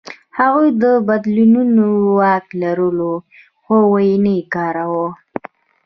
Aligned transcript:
هغوی 0.39 0.69
د 0.81 0.83
بدلونو 1.07 1.85
واک 2.17 2.45
لرلو، 2.61 3.13
خو 3.61 3.75
ونه 3.91 4.31
یې 4.37 4.43
کاراوه. 4.53 5.07